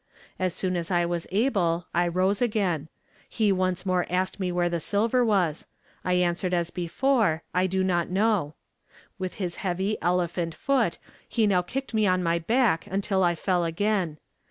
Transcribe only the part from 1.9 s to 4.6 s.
I rose again. He once more asked me